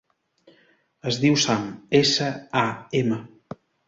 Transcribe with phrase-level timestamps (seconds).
[1.11, 1.67] Es diu Sam:
[1.99, 2.31] essa,
[2.63, 2.65] a,
[3.01, 3.21] ema.